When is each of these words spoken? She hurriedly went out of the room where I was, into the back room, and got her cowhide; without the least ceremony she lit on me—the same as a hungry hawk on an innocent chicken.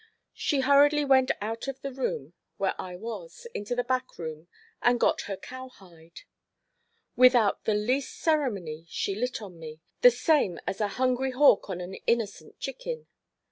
She 0.33 0.61
hurriedly 0.61 1.05
went 1.05 1.29
out 1.41 1.67
of 1.67 1.79
the 1.81 1.91
room 1.93 2.33
where 2.57 2.73
I 2.81 2.95
was, 2.95 3.45
into 3.53 3.75
the 3.75 3.83
back 3.83 4.17
room, 4.17 4.47
and 4.81 4.99
got 4.99 5.21
her 5.29 5.37
cowhide; 5.37 6.21
without 7.15 7.65
the 7.65 7.75
least 7.75 8.17
ceremony 8.17 8.87
she 8.89 9.13
lit 9.13 9.43
on 9.43 9.59
me—the 9.59 10.09
same 10.09 10.59
as 10.65 10.81
a 10.81 10.87
hungry 10.97 11.29
hawk 11.33 11.69
on 11.69 11.79
an 11.81 11.93
innocent 12.07 12.57
chicken. 12.59 13.05